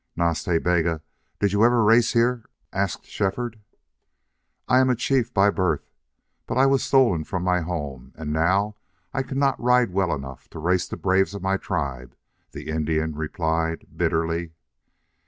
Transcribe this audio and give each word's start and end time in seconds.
"Nas 0.15 0.43
Ta 0.43 0.57
Bega, 0.57 1.03
did 1.37 1.53
you 1.53 1.63
ever 1.63 1.83
race 1.83 2.13
here?" 2.13 2.45
asked 2.73 3.05
Shefford. 3.05 3.59
"I 4.67 4.79
am 4.79 4.89
a 4.89 4.95
chief 4.95 5.31
by 5.31 5.51
birth. 5.51 5.91
But 6.47 6.57
I 6.57 6.65
was 6.65 6.81
stolen 6.83 7.23
from 7.23 7.43
my 7.43 7.59
home, 7.61 8.11
and 8.15 8.33
now 8.33 8.77
I 9.13 9.21
cannot 9.21 9.61
ride 9.61 9.91
well 9.93 10.11
enough 10.11 10.49
to 10.49 10.59
race 10.59 10.87
the 10.87 10.97
braves 10.97 11.35
of 11.35 11.43
my 11.43 11.57
tribe," 11.57 12.15
the 12.51 12.67
Indian 12.67 13.13
replied, 13.13 13.85
bitterly. 13.95 14.53